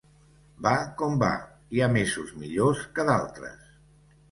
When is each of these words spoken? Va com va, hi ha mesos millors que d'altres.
Va 0.67 0.71
com 1.01 1.19
va, 1.25 1.29
hi 1.77 1.85
ha 1.85 1.91
mesos 1.99 2.33
millors 2.41 2.83
que 2.97 3.09
d'altres. 3.13 3.73